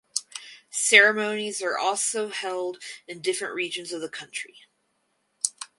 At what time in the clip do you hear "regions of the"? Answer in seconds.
3.53-4.09